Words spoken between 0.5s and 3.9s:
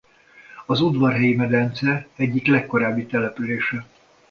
Az Udvarhelyi-medence egyik legkorábbi települése.